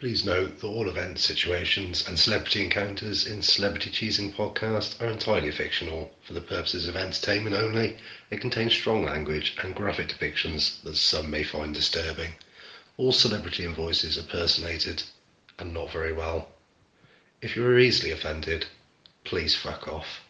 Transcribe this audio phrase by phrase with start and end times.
[0.00, 5.50] Please note that all event situations and celebrity encounters in Celebrity Cheesing Podcast are entirely
[5.50, 7.98] fictional for the purposes of entertainment only.
[8.30, 12.32] It contains strong language and graphic depictions that some may find disturbing.
[12.96, 15.02] All celebrity voices are personated
[15.58, 16.48] and not very well.
[17.42, 18.68] If you are easily offended,
[19.24, 20.22] please fuck off.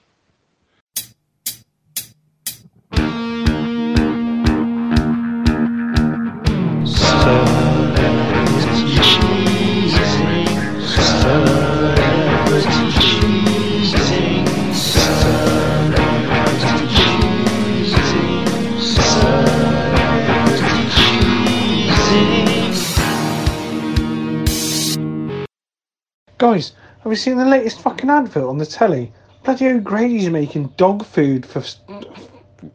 [26.40, 26.72] Guys,
[27.03, 29.12] have you seen the latest fucking advert on the telly?
[29.44, 31.63] Bloody O'Grady's making dog food for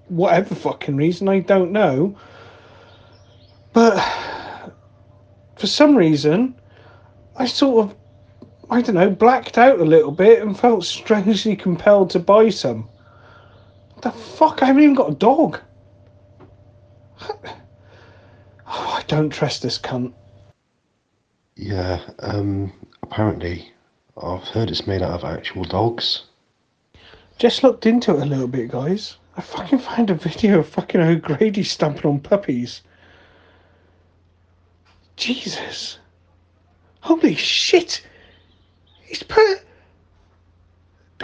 [0.08, 2.16] whatever fucking reason, I don't know.
[3.74, 4.00] But
[5.58, 6.54] for some reason,
[7.38, 7.96] I sort of,
[8.70, 12.88] I don't know, blacked out a little bit and felt strangely compelled to buy some.
[14.04, 14.62] The fuck?
[14.62, 15.60] I haven't even got a dog.
[18.68, 20.12] Oh, I don't trust this cunt.
[21.56, 22.74] Yeah, um,
[23.06, 23.72] apparently,
[24.22, 26.24] I've heard it's made out of actual dogs.
[27.38, 29.18] Just looked into it a little bit, guys.
[29.38, 32.82] I fucking found a video of fucking O'Grady stamping on puppies.
[35.18, 36.00] Jesus.
[37.02, 38.04] Holy shit.
[39.04, 39.62] He's put.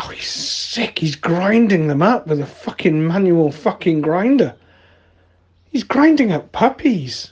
[0.02, 1.00] Oh, he's sick.
[1.00, 4.56] He's grinding them up with a fucking manual fucking grinder.
[5.72, 7.32] He's grinding up puppies.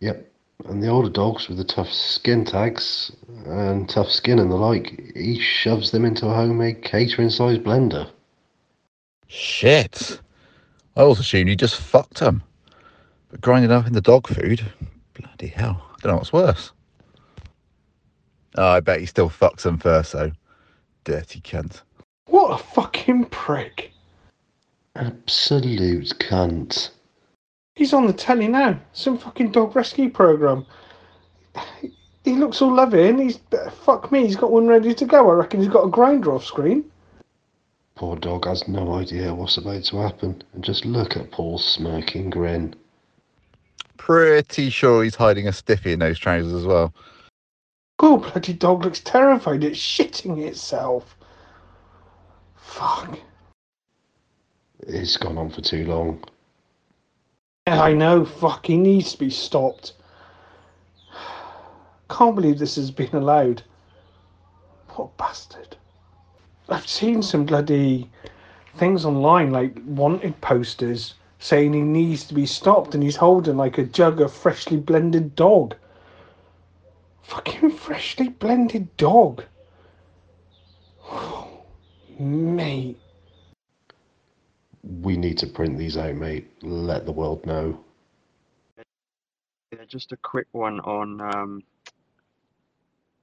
[0.00, 0.29] Yep,
[0.66, 3.12] and the older dogs with the tough skin tags
[3.46, 8.08] and tough skin and the like, he shoves them into a homemade catering sized blender.
[9.26, 10.20] Shit.
[10.96, 12.42] I always assumed you just fucked them.
[13.30, 14.64] But grinding up into dog food?
[15.14, 15.82] Bloody hell.
[15.90, 16.72] I don't know what's worse.
[18.56, 20.32] Oh, I bet he still fucks them first, though.
[21.04, 21.82] Dirty cunt.
[22.26, 23.92] What a fucking prick.
[24.96, 26.90] Absolute cunt.
[27.80, 28.78] He's on the telly now.
[28.92, 30.66] Some fucking dog rescue program.
[32.24, 33.16] He looks all loving.
[33.16, 33.40] He's
[33.72, 34.26] fuck me.
[34.26, 35.30] He's got one ready to go.
[35.30, 36.84] I reckon he's got a grinder off screen.
[37.94, 42.28] Poor dog has no idea what's about to happen, and just look at Paul's smirking
[42.28, 42.74] grin.
[43.96, 46.92] Pretty sure he's hiding a stiffy in those trousers as well.
[48.00, 49.64] Oh, bloody dog looks terrified.
[49.64, 51.16] It's shitting itself.
[52.56, 53.18] Fuck.
[54.80, 56.22] It's gone on for too long.
[57.78, 58.24] I know.
[58.24, 58.66] Fuck.
[58.66, 59.92] He needs to be stopped.
[62.10, 63.62] Can't believe this has been allowed.
[64.90, 65.76] What a bastard.
[66.68, 68.10] I've seen some bloody
[68.76, 73.78] things online, like wanted posters saying he needs to be stopped and he's holding like
[73.78, 75.74] a jug of freshly blended dog.
[77.22, 79.44] Fucking freshly blended dog.
[82.18, 82.98] Mate.
[84.82, 86.50] We need to print these out, mate.
[86.62, 87.80] Let the world know.
[89.72, 91.62] Yeah, just a quick one on um,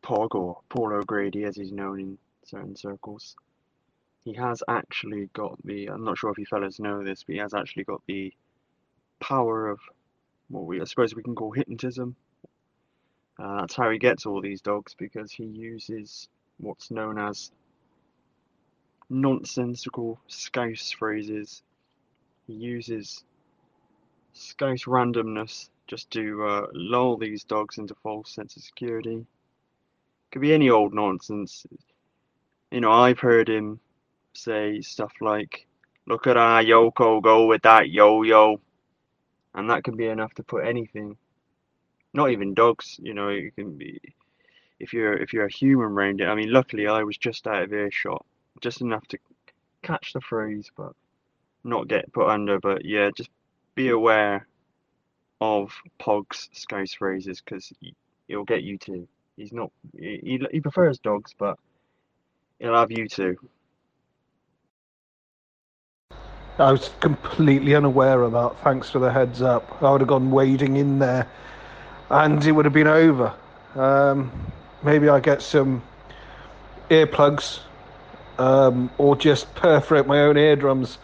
[0.03, 3.35] Pog or Paul O'Grady, as he's known in certain circles.
[4.23, 5.88] He has actually got the.
[5.88, 8.34] I'm not sure if you fellas know this, but he has actually got the
[9.19, 9.79] power of
[10.50, 12.16] what we I suppose we can call hypnotism.
[13.39, 17.51] Uh, that's how he gets all these dogs because he uses what's known as
[19.09, 21.62] nonsensical scouse phrases.
[22.45, 23.23] He uses
[24.34, 29.25] scouse randomness just to uh, lull these dogs into false sense of security.
[30.31, 31.66] Could be any old nonsense.
[32.72, 33.79] You know, I've heard him
[34.34, 35.66] say stuff like,
[36.06, 38.59] "Look at our Yoko go with that yo-yo,"
[39.53, 41.18] and that can be enough to put anything.
[42.13, 43.00] Not even dogs.
[43.01, 44.01] You know, it can be
[44.79, 46.28] if you're if you're a human around it.
[46.28, 48.25] I mean, luckily I was just out of earshot,
[48.62, 49.18] just enough to
[49.81, 50.94] catch the freeze, but
[51.63, 52.59] not get put under.
[52.59, 53.29] But yeah, just
[53.75, 54.47] be aware
[55.41, 57.72] of Pog's scouse phrases because
[58.28, 59.07] he'll get you too.
[59.36, 59.71] He's not.
[59.98, 61.57] He, he prefers dogs, but
[62.59, 63.38] he'll have you too.
[66.59, 68.59] I was completely unaware of that.
[68.63, 69.81] Thanks for the heads up.
[69.81, 71.27] I would have gone wading in there
[72.09, 73.31] and it would have been over.
[73.75, 74.31] Um,
[74.81, 75.83] maybe I get some
[76.89, 77.59] earplugs
[78.38, 80.98] um, or just perforate my own eardrums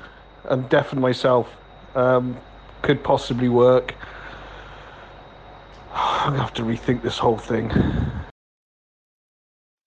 [0.46, 1.50] and deafen myself.
[1.96, 2.38] Um,
[2.82, 3.96] could possibly work.
[5.94, 7.72] I'm to have to rethink this whole thing.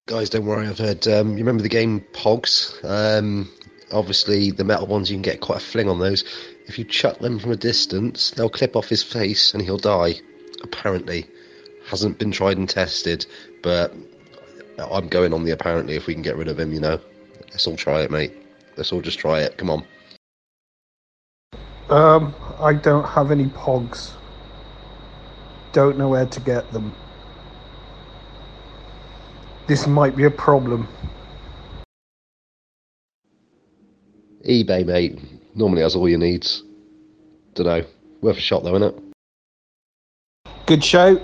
[0.07, 0.69] Guys, don't worry.
[0.69, 1.07] I've heard.
[1.09, 2.79] Um, you remember the game Pogs?
[2.85, 3.51] Um,
[3.93, 6.25] obviously, the metal ones you can get quite a fling on those.
[6.67, 10.15] If you chuck them from a distance, they'll clip off his face and he'll die.
[10.63, 11.27] Apparently,
[11.87, 13.27] Hasn't been tried and tested,
[13.63, 13.95] but
[14.77, 17.01] I'm going on the apparently if we can get rid of him, you know.
[17.51, 18.33] Let's all try it, mate.
[18.77, 19.57] Let's all just try it.
[19.57, 19.85] Come on.
[21.89, 24.13] Um, I don't have any pogs.
[25.73, 26.95] Don't know where to get them.
[29.67, 30.89] This might be a problem.
[34.47, 35.19] eBay, mate.
[35.57, 36.63] Normally has all your needs.
[37.55, 37.85] Dunno.
[38.21, 39.03] Worth a shot though, isn't it?
[40.67, 41.21] Good show.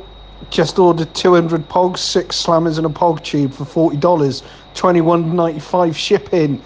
[0.51, 4.43] Just ordered 200 pogs, six slammers, and a pog tube for $40.
[4.75, 6.63] $21.95 shipping.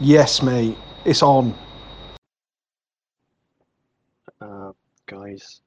[0.00, 0.76] Yes, mate.
[1.04, 1.54] It's on.
[4.40, 4.72] Uh,
[5.06, 5.60] guys,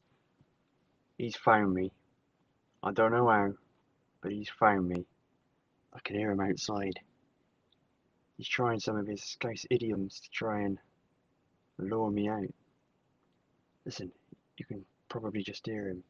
[1.17, 1.91] he's found me.
[2.83, 3.53] I don't know how,
[4.21, 5.05] but he's found me.
[5.93, 6.99] I can hear him outside.
[8.37, 10.77] He's trying some of his Scouse idioms to try and
[11.77, 12.53] lure me out.
[13.85, 14.11] Listen,
[14.57, 16.03] you can probably just hear him.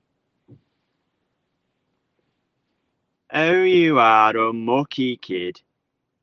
[3.31, 5.61] Oh, you are a mucky kid.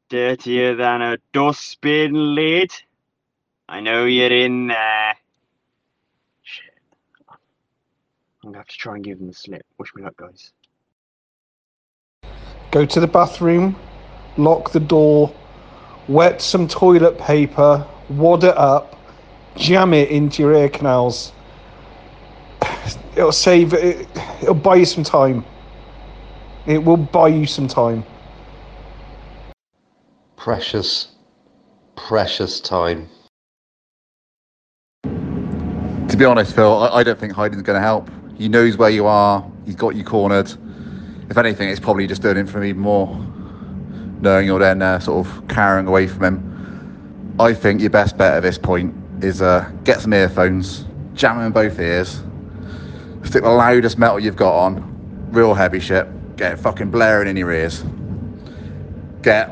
[0.09, 2.73] Dirtier than a dustbin lid.
[3.69, 5.15] I know you're in there.
[6.43, 6.75] Shit.
[7.29, 7.37] I'm
[8.51, 9.65] gonna have to try and give him the slip.
[9.79, 10.53] Wish me luck, guys.
[12.73, 13.77] Go to the bathroom,
[14.37, 15.33] lock the door,
[16.09, 18.97] wet some toilet paper, wad it up,
[19.55, 21.33] jam it into your ear canals.
[23.17, 24.09] It'll save it.
[24.43, 25.45] It'll buy you some time.
[26.67, 28.05] It will buy you some time.
[30.37, 31.09] Precious,
[31.95, 33.09] precious time.
[35.05, 38.11] To be honest, Phil, I, I don't think hiding's going to help.
[38.37, 39.49] He knows where you are.
[39.65, 40.53] He's got you cornered.
[41.31, 43.17] If anything, it's probably just doing it for him even more,
[44.21, 47.37] knowing you're then uh, sort of carrying away from him.
[47.39, 50.85] I think your best bet at this point is uh, get some earphones,
[51.15, 52.23] jam them in both ears,
[53.25, 56.07] stick the loudest metal you've got on, real heavy shit,
[56.37, 57.85] get it fucking blaring in your ears.
[59.23, 59.51] Get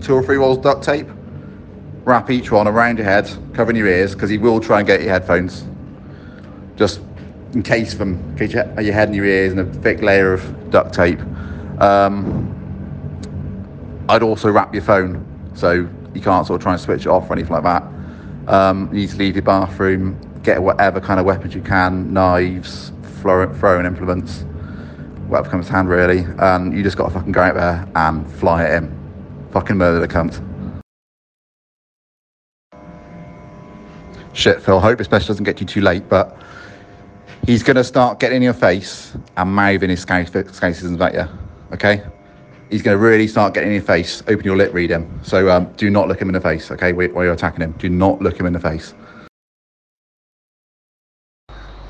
[0.00, 1.06] two or three rolls of duct tape,
[2.04, 5.02] wrap each one around your head, covering your ears, because he will try and get
[5.02, 5.64] your headphones.
[6.76, 7.00] Just
[7.52, 10.70] in case them, in case your, head and your ears, and a thick layer of
[10.70, 11.20] duct tape.
[11.80, 12.46] Um,
[14.08, 17.28] I'd also wrap your phone so you can't sort of try and switch it off
[17.28, 17.82] or anything like that.
[18.48, 22.92] Um, you need to leave your bathroom, get whatever kind of weapons you can, knives,
[23.20, 24.44] throw- throwing implements,
[25.30, 26.26] whatever comes to hand really.
[26.38, 28.96] And you just got to fucking go out there and fly at him.
[29.52, 30.44] Fucking murder the cunt.
[34.32, 34.80] Shit, Phil.
[34.80, 36.36] Hope this doesn't get you too late, but
[37.46, 41.38] he's going to start getting in your face and mouthing his scousisms at you.
[41.72, 42.02] Okay?
[42.70, 44.22] He's going to really start getting in your face.
[44.28, 45.20] Open your lip, read him.
[45.24, 46.92] So um, do not look him in the face, okay?
[46.92, 48.94] While you're attacking him, do not look him in the face.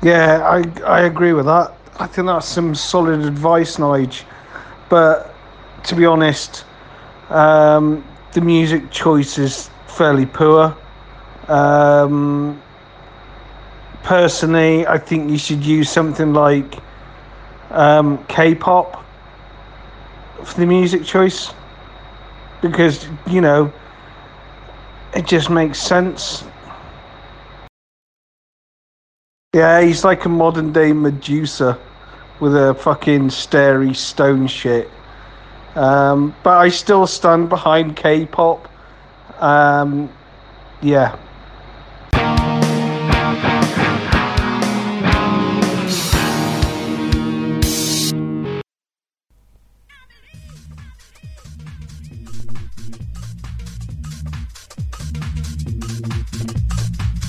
[0.01, 1.71] Yeah, I I agree with that.
[2.01, 4.23] I think that's some solid advice, Nige.
[4.89, 5.33] But
[5.83, 6.65] to be honest,
[7.29, 8.03] um,
[8.33, 10.75] the music choice is fairly poor.
[11.47, 12.61] Um,
[14.03, 16.77] personally, I think you should use something like
[17.71, 19.03] um, K-pop
[20.43, 21.53] for the music choice
[22.61, 23.71] because you know
[25.13, 26.43] it just makes sense.
[29.53, 31.77] Yeah, he's like a modern day Medusa
[32.41, 34.89] with a fucking starry stone shit.
[35.75, 38.67] Um, but I still stand behind K-pop.
[39.41, 40.09] Um,
[40.81, 41.17] yeah.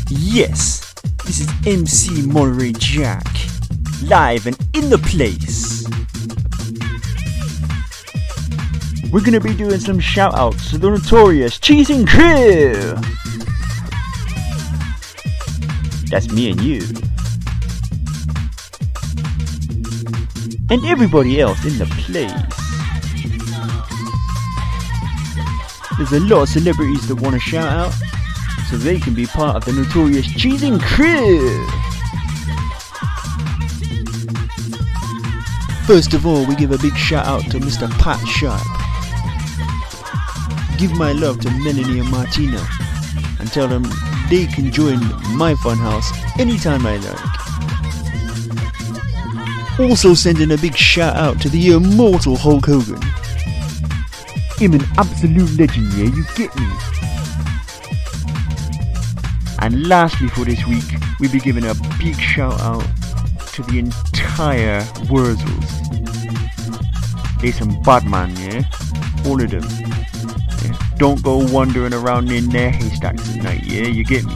[0.09, 0.95] Yes,
[1.27, 3.27] this is MC Monterey Jack,
[4.03, 5.87] live and in the place.
[9.13, 12.95] We're gonna be doing some shout outs to the notorious Cheesing Crew.
[16.09, 16.81] That's me and you.
[20.71, 22.33] And everybody else in the place.
[25.99, 27.93] There's a lot of celebrities that want to shout out,
[28.71, 31.67] so they can be part of the notorious Cheesing Crew.
[35.87, 37.91] First of all, we give a big shout out to Mr.
[37.99, 38.63] Pat Sharp.
[40.79, 42.65] Give my love to Melanie and Martina
[43.41, 43.83] and tell them
[44.31, 45.01] they can join
[45.37, 47.19] my funhouse anytime I like.
[49.81, 53.03] Also sending a big shout out to the immortal Hulk Hogan.
[54.59, 56.69] Him an absolute legend, yeah, you get me.
[59.61, 60.85] And lastly for this week,
[61.19, 62.87] we'll be giving a big shout out
[63.55, 65.71] to the entire Kaya Wurzels.
[67.41, 68.65] They some bad man, yeah?
[69.27, 69.63] All of them.
[70.65, 70.75] Yeah?
[70.97, 73.89] Don't go wandering around in their haystacks at night, yeah?
[73.89, 74.35] You get me?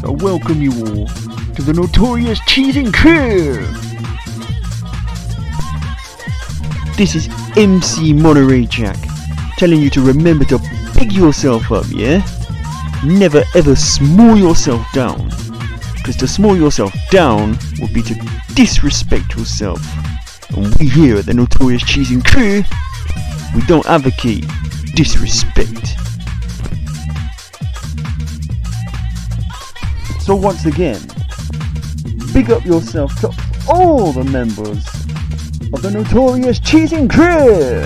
[0.00, 1.06] So welcome you all
[1.54, 3.64] to the notorious cheesing crew!
[6.96, 8.96] This is MC Monterey Jack
[9.56, 10.58] telling you to remember to
[10.94, 12.26] pick yourself up, yeah?
[13.04, 15.30] Never ever small yourself down.
[16.08, 18.14] Because to small yourself down would be to
[18.54, 19.78] disrespect yourself.
[20.56, 22.62] And we here at the Notorious Cheesing Crew,
[23.54, 24.46] we don't advocate
[24.94, 25.86] disrespect.
[30.22, 30.98] So once again,
[32.32, 33.30] big up yourself to
[33.68, 34.86] all the members
[35.74, 37.84] of the Notorious Cheesing Crew!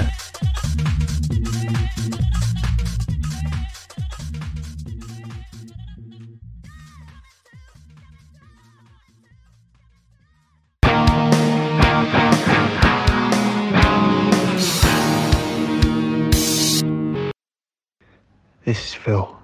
[19.05, 19.37] Phil.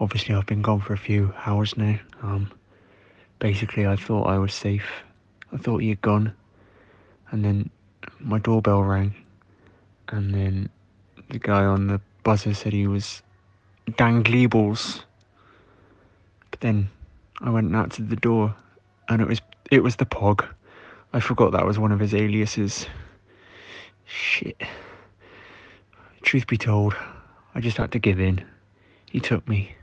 [0.00, 1.98] Obviously, I've been gone for a few hours now.
[2.22, 2.50] Um,
[3.38, 4.88] basically, I thought I was safe.
[5.52, 6.32] I thought you'd gone,
[7.30, 7.68] and then
[8.18, 9.14] my doorbell rang,
[10.08, 10.70] and then
[11.28, 13.22] the guy on the buzzer said he was
[13.98, 15.02] Dan Gleebles.
[16.50, 16.88] But then
[17.42, 18.54] I went out to the door,
[19.10, 20.48] and it was it was the Pog.
[21.12, 22.86] I forgot that was one of his aliases.
[24.06, 24.62] Shit.
[26.22, 26.96] Truth be told,
[27.56, 28.44] I just had to give in.
[29.06, 29.74] He took me.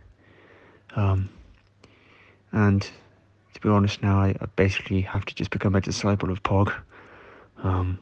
[0.95, 1.27] Um,
[2.51, 6.43] and to be honest now, I, I basically have to just become a disciple of
[6.43, 6.71] Pog.
[7.63, 7.97] Um,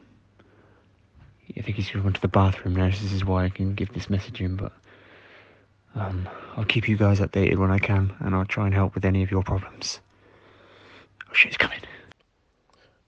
[1.56, 3.94] I think he's gone to the bathroom now, so this is why I can give
[3.94, 4.72] this message in, but
[5.94, 9.06] um, I'll keep you guys updated when I can, and I'll try and help with
[9.06, 10.00] any of your problems.
[11.30, 11.80] Oh shit, he's coming.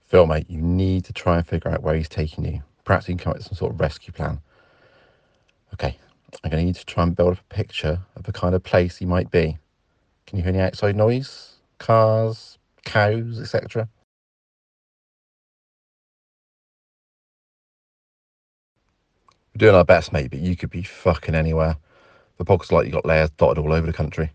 [0.07, 2.63] Phil, mate, you need to try and figure out where he's taking you.
[2.85, 4.41] Perhaps you can come up with some sort of rescue plan.
[5.73, 5.97] Okay,
[6.43, 8.63] I'm going to need to try and build up a picture of the kind of
[8.63, 9.57] place he might be.
[10.27, 11.55] Can you hear any outside noise?
[11.79, 13.87] Cars, cows, etc.?
[19.53, 21.77] We're doing our best, mate, but you could be fucking anywhere.
[22.37, 24.31] The pocket's like you got layers dotted all over the country.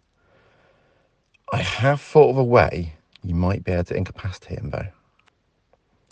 [1.53, 4.89] I have thought of a way you might be able to incapacitate him, though.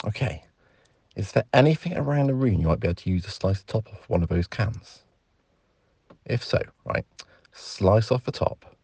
[0.07, 0.45] Okay.
[1.17, 3.73] Is there anything around the room you might be able to use to slice the
[3.73, 5.01] top off one of those cans?
[6.29, 7.07] If so, right,
[7.53, 8.77] slice off the top,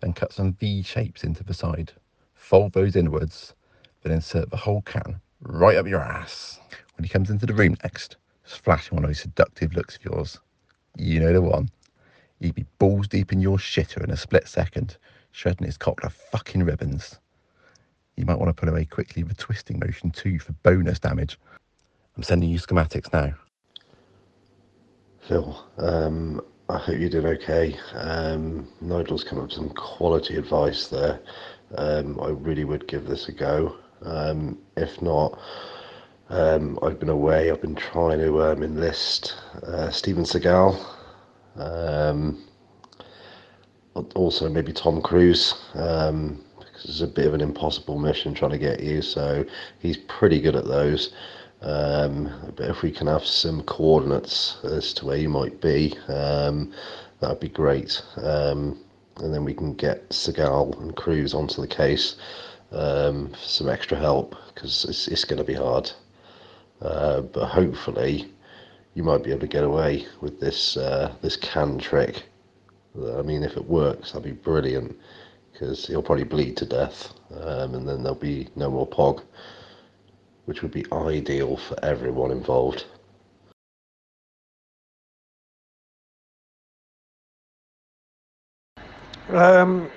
[0.00, 1.92] then cut some V shapes into the side,
[2.34, 3.54] fold those inwards,
[4.02, 6.60] then insert the whole can right up your ass.
[6.96, 9.96] When he comes into the room next, just flash him one of those seductive looks
[9.96, 10.38] of yours.
[10.96, 11.70] You know the one.
[12.40, 14.96] He'd be balls deep in your shitter in a split second,
[15.32, 17.18] shredding his cock like fucking ribbons.
[18.16, 21.38] You might want to put away quickly with a twisting motion too for bonus damage.
[22.16, 23.34] I'm sending you schematics now.
[25.20, 27.78] Phil, um, I hope you're doing okay.
[27.94, 31.20] Um, Nigel's come up with some quality advice there.
[31.76, 33.76] Um, I really would give this a go.
[34.02, 35.38] Um, if not,
[36.28, 37.50] um, I've been away.
[37.52, 40.84] I've been trying to um, enlist uh, Steven Seagal.
[41.54, 42.44] Um,
[44.16, 45.54] also, maybe Tom Cruise.
[45.74, 49.02] Um, because it's a bit of an impossible mission trying to get you.
[49.02, 49.44] So
[49.78, 51.12] he's pretty good at those.
[51.62, 56.72] Um, but if we can have some coordinates as to where you might be, um,
[57.20, 58.02] that would be great.
[58.16, 58.78] Um,
[59.16, 62.16] and then we can get Seagal and Cruise onto the case
[62.72, 65.90] um, for some extra help because it's, it's going to be hard.
[66.82, 68.30] Uh, but hopefully,
[68.94, 72.24] you might be able to get away with this uh, this can trick.
[72.96, 74.96] I mean, if it works, that'd be brilliant
[75.52, 79.22] because he'll probably bleed to death, um, and then there'll be no more Pog
[80.46, 82.86] which would be ideal for everyone involved.
[89.28, 89.90] Um,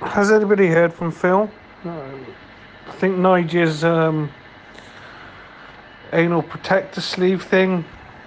[0.00, 1.50] has anybody heard from Phil?
[1.84, 2.26] Um,
[2.86, 4.30] I think Nigel's um,
[6.12, 7.84] anal protector sleeve thing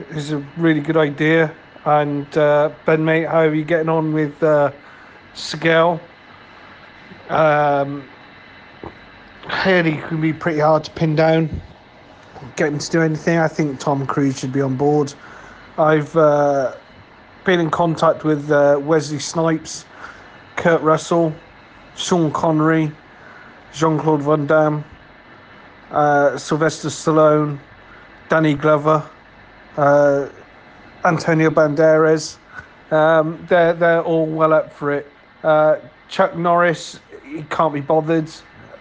[0.09, 1.53] is a really good idea.
[1.85, 4.71] And uh, Ben, mate, how are you getting on with uh,
[5.35, 6.00] Seagal?
[7.29, 8.03] Um,
[9.50, 11.62] Haley can be pretty hard to pin down.
[12.56, 13.38] Get him to do anything.
[13.38, 15.14] I think Tom Cruise should be on board.
[15.78, 16.75] I've uh,
[17.44, 19.86] been in contact with uh, Wesley Snipes,
[20.56, 21.34] Kurt Russell,
[21.96, 22.92] Sean Connery,
[23.74, 24.84] Jean Claude Van Damme,
[25.92, 27.60] uh, Sylvester Stallone,
[28.30, 29.08] Danny Glover,
[29.78, 30.30] uh,
[31.04, 32.38] Antonio Banderas.
[32.92, 35.12] Um, they're they're all well up for it.
[35.44, 38.30] Uh, Chuck Norris, he can't be bothered.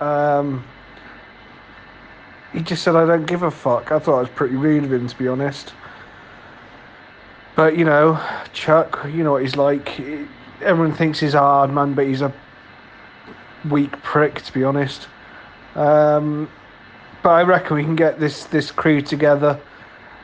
[0.00, 0.64] Um,
[2.52, 3.90] he just said, I don't give a fuck.
[3.90, 5.72] I thought it was pretty rude of him, to be honest.
[7.56, 8.20] But, you know,
[8.52, 10.00] Chuck, you know what he's like.
[10.60, 12.32] Everyone thinks he's a hard man, but he's a
[13.70, 15.08] weak prick, to be honest.
[15.74, 16.48] Um,
[17.22, 19.58] but I reckon we can get this, this crew together.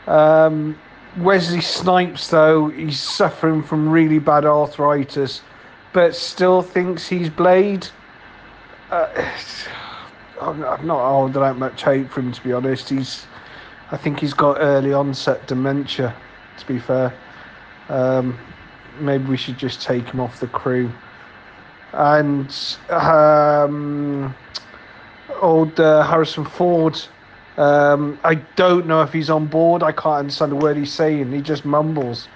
[0.07, 0.79] Um,
[1.19, 5.43] Wesley Snipes, though, he's suffering from really bad arthritis,
[5.93, 7.89] but still thinks he's Blade.
[8.91, 9.07] Uh,
[10.41, 12.89] I'm not holding out much hope for him, to be honest.
[12.89, 13.25] He's,
[13.93, 16.15] I think he's got early onset dementia.
[16.59, 17.15] To be fair,
[17.89, 18.37] um,
[19.01, 20.91] maybe we should just take him off the crew.
[21.93, 22.53] And
[22.91, 24.35] um,
[25.41, 27.01] old uh, Harrison Ford.
[27.59, 29.83] Um, I don't know if he's on board.
[29.83, 31.33] I can't understand a word he's saying.
[31.33, 32.29] He just mumbles.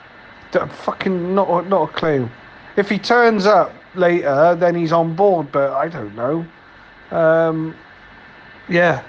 [0.52, 2.28] Fucking not not a clue.
[2.76, 5.50] If he turns up later, then he's on board.
[5.52, 6.46] But I don't know.
[7.10, 7.74] Um,
[8.68, 9.02] yeah.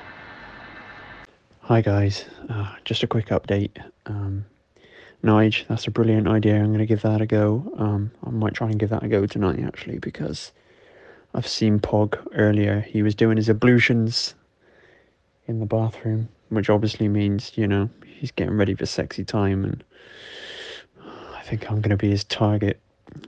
[1.61, 3.71] Hi guys, uh, just a quick update.
[4.05, 4.45] Um,
[5.23, 6.57] Nige, that's a brilliant idea.
[6.57, 7.73] I'm going to give that a go.
[7.77, 10.51] Um, I might try and give that a go tonight actually because
[11.33, 12.81] I've seen Pog earlier.
[12.81, 14.35] He was doing his ablutions
[15.47, 19.83] in the bathroom, which obviously means you know he's getting ready for sexy time, and
[21.33, 22.79] I think I'm going to be his target.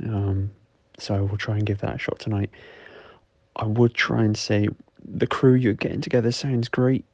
[0.03, 0.51] Um,
[0.97, 2.49] so I will try and give that a shot tonight.
[3.55, 4.67] I would try and say
[5.03, 7.05] the crew you're getting together sounds great,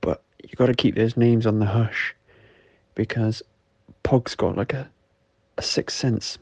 [0.00, 2.14] but you got to keep those names on the hush
[2.94, 3.42] because
[4.02, 4.88] Pog's got like a
[5.58, 6.38] a sixth sense.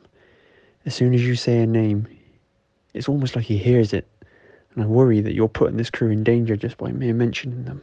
[0.86, 2.06] As soon as you say a name,
[2.94, 4.08] it's almost like he hears it,
[4.74, 7.82] and I worry that you're putting this crew in danger just by mere mentioning them.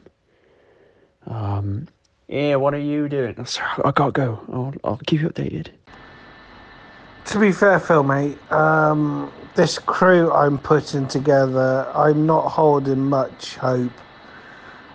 [1.28, 1.88] Um,
[2.28, 3.44] yeah, what are you doing?
[3.46, 4.40] Sorry, I gotta go.
[4.52, 5.68] I'll I'll keep you updated.
[7.28, 13.58] To be fair, Phil, mate, um, this crew I'm putting together, I'm not holding much
[13.58, 13.92] hope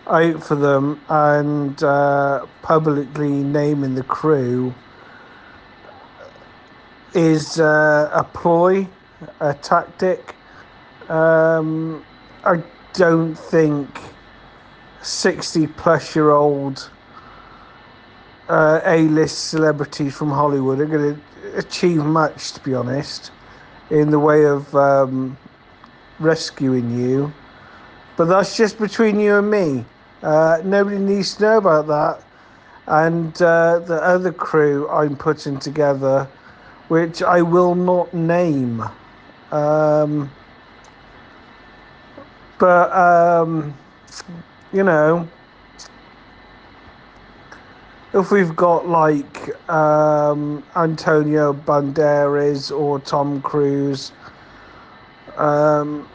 [0.06, 4.72] out for them, and uh, publicly naming the crew
[7.12, 8.88] is uh, a ploy,
[9.40, 10.34] a tactic.
[11.10, 12.02] Um,
[12.44, 12.62] I
[12.94, 13.90] don't think
[15.02, 16.88] 60 plus year old
[18.48, 23.30] uh, A list celebrities from Hollywood are going to achieve much, to be honest,
[23.90, 25.36] in the way of um,
[26.18, 27.32] rescuing you.
[28.16, 29.84] But that's just between you and me.
[30.22, 32.24] Uh, nobody needs to know about that.
[32.86, 36.28] And uh, the other crew I'm putting together,
[36.88, 38.82] which I will not name.
[39.50, 40.30] Um,
[42.58, 43.74] but, um,
[44.72, 45.28] you know,
[48.14, 54.12] if we've got like um, Antonio Banderas or Tom Cruise,
[55.36, 56.08] um,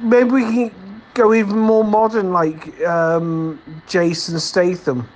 [0.00, 5.06] maybe we can go even more modern, like um, Jason Statham.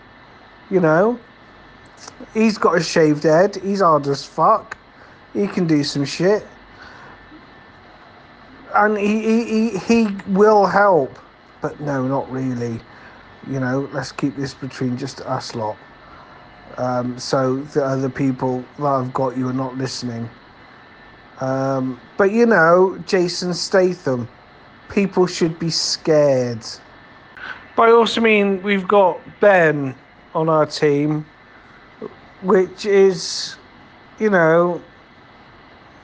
[0.70, 1.18] You know,
[2.35, 3.57] he's got a shaved head.
[3.57, 4.76] He's hard as fuck.
[5.33, 6.46] He can do some shit,
[8.74, 11.18] and he he he, he will help.
[11.62, 12.81] But no, not really
[13.48, 15.76] you know, let's keep this between just us lot.
[16.76, 20.29] Um, so the other people that I've got you are not listening.
[21.40, 24.29] Um, but you know, Jason Statham,
[24.90, 26.64] people should be scared.
[27.76, 29.94] But I also mean we've got Ben
[30.35, 31.24] on our team,
[32.42, 33.57] which is,
[34.18, 34.83] you know,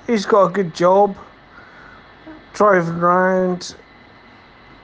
[0.06, 1.16] he's got a good job,
[2.54, 3.74] driving around,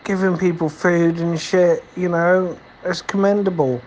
[0.05, 3.81] giving people food and shit, you know, it's commendable.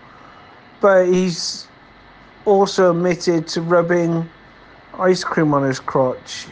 [0.80, 1.66] But he's
[2.44, 4.28] also admitted to rubbing
[4.98, 6.46] ice cream on his crotch.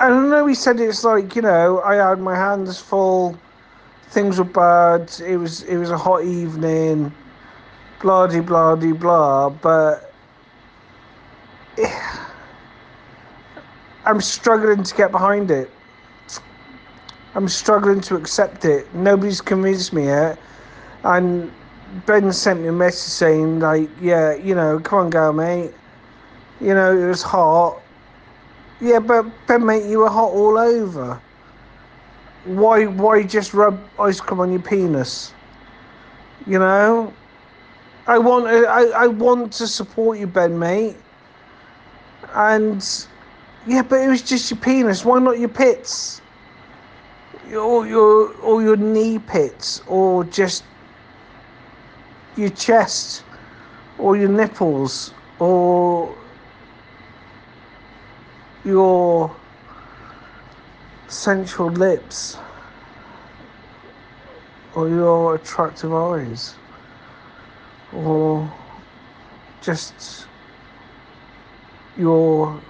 [0.00, 3.36] I don't know, he said it's like, you know, I had my hands full,
[4.10, 7.12] things were bad, it was it was a hot evening,
[8.00, 10.12] blah de blah de blah, but
[14.04, 15.68] I'm struggling to get behind it.
[17.34, 18.92] I'm struggling to accept it.
[18.94, 20.38] Nobody's convinced me yet.
[21.04, 21.52] And
[22.06, 25.72] Ben sent me a message saying, like, yeah, you know, come on, go, mate.
[26.60, 27.80] You know, it was hot.
[28.80, 31.20] Yeah, but Ben, mate, you were hot all over.
[32.44, 35.32] Why, why just rub ice cream on your penis?
[36.46, 37.12] You know,
[38.06, 40.96] I want, I, I want to support you, Ben, mate.
[42.34, 42.84] And
[43.66, 45.04] yeah, but it was just your penis.
[45.04, 46.22] Why not your pits?
[47.56, 50.64] Or your or your knee pits or just
[52.36, 53.22] your chest
[53.98, 56.16] or your nipples or
[58.64, 59.34] your
[61.08, 62.36] sensual lips
[64.74, 66.54] or your attractive eyes
[67.94, 68.52] or
[69.62, 70.26] just
[71.96, 72.60] your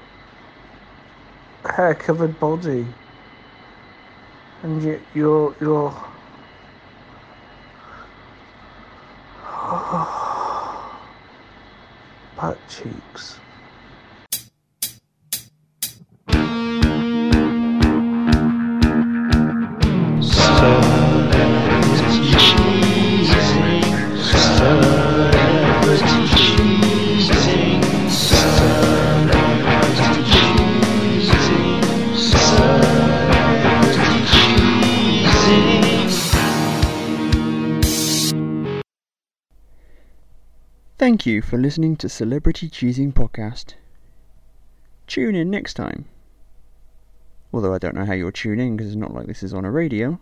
[1.76, 2.86] hair covered body
[4.62, 5.90] and your your your
[12.36, 13.40] butt cheeks.
[41.08, 43.76] Thank you for listening to Celebrity Cheesing Podcast.
[45.06, 46.04] Tune in next time.
[47.50, 49.64] Although I don't know how you'll tune in because it's not like this is on
[49.64, 50.20] a radio.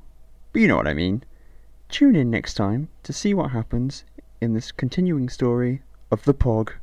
[0.53, 1.25] But you know what I mean.
[1.89, 4.05] Tune in next time to see what happens
[4.41, 6.75] in this continuing story of the Pog.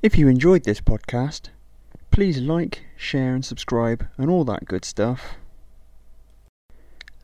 [0.00, 1.48] If you enjoyed this podcast,
[2.12, 5.34] please like, share, and subscribe, and all that good stuff.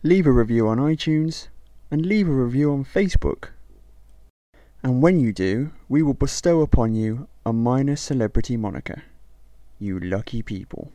[0.02, 1.46] Leave a review on iTunes,
[1.88, 3.50] and leave a review on Facebook.
[4.84, 9.02] And when you do, we will bestow upon you a minor celebrity moniker.
[9.78, 10.92] You lucky people.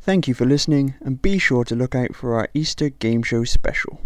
[0.00, 3.42] Thank you for listening, and be sure to look out for our Easter game show
[3.42, 4.00] special.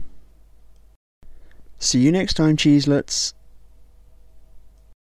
[1.78, 3.34] See you next time, cheeselets.